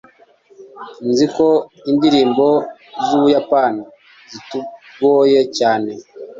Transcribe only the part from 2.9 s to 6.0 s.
zUbuyapani zitugoye cyane